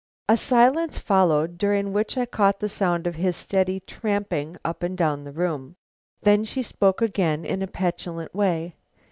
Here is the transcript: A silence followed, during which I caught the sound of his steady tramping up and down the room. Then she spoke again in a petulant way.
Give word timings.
A 0.27 0.35
silence 0.35 0.97
followed, 0.97 1.59
during 1.59 1.93
which 1.93 2.17
I 2.17 2.25
caught 2.25 2.59
the 2.59 2.67
sound 2.69 3.05
of 3.05 3.13
his 3.13 3.35
steady 3.37 3.79
tramping 3.81 4.57
up 4.65 4.81
and 4.81 4.97
down 4.97 5.25
the 5.25 5.31
room. 5.31 5.75
Then 6.23 6.43
she 6.43 6.63
spoke 6.63 7.03
again 7.03 7.45
in 7.45 7.61
a 7.61 7.67
petulant 7.67 8.33
way. 8.33 8.73